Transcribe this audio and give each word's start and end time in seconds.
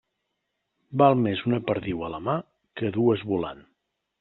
Val 1.01 1.17
més 1.25 1.43
una 1.51 1.59
perdiu 1.69 2.03
a 2.09 2.11
la 2.15 2.21
mà 2.29 2.37
que 2.81 2.93
dues 2.99 3.25
volant. 3.35 3.65